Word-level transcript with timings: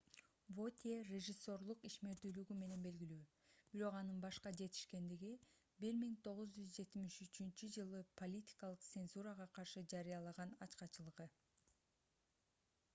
вотье 0.59 0.93
режиссерлук 1.07 1.83
ишмердүүлүгү 1.89 2.55
менен 2.61 2.85
белгилүү 2.85 3.17
бирок 3.75 3.97
анын 3.99 4.23
башка 4.23 4.53
жетишкендиги- 4.63 5.33
1973-ж 5.89 8.01
политикалык 8.23 8.85
цензурага 8.89 9.49
каршы 9.61 9.85
жарыялаган 9.95 10.57
ачкачылыгы 10.69 11.29